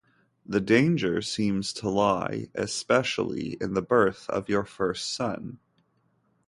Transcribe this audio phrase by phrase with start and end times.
[0.43, 5.59] The danger seems to lie especially in the birth of your first son.